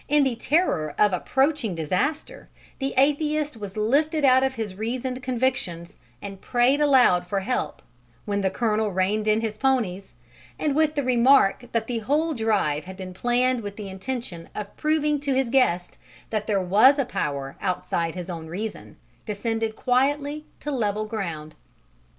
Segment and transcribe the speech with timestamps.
[0.07, 5.95] In the terror of approaching disaster, the atheist was lifted out of his reasoned convictions
[6.23, 7.83] and prayed aloud for help,
[8.25, 10.15] when the colonel reined in his ponies,
[10.57, 14.75] and with the remark that the whole drive had been planned with the intention of
[14.75, 15.99] proving to his guest
[16.31, 18.97] that there was a power outside his own reason,
[19.27, 21.53] descended quietly to level ground.